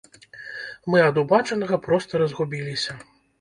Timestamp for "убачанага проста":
1.23-2.23